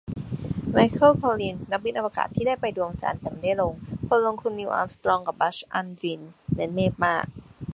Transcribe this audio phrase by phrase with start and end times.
[0.71, 3.73] ไมเคิล คอลลินส์ นักบินอวกาศที่ได้ไปดวงจันทร์แต่ไม่ได้ลง
[4.07, 6.21] คนลงคือนีล อาร์มสตรองกับบัซ อัลดริน
[6.57, 7.25] นั้นเมพมาก